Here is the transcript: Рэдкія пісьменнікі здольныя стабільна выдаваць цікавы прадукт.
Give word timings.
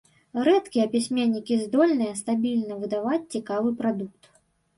Рэдкія 0.45 0.85
пісьменнікі 0.95 1.57
здольныя 1.65 2.15
стабільна 2.23 2.79
выдаваць 2.85 3.21
цікавы 3.37 3.77
прадукт. 3.85 4.21